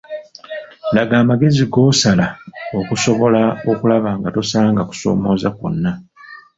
[0.95, 2.25] Laga amagezi g’osala
[2.79, 5.91] okusobola okulaba nga tosanga kusomooza kwonna.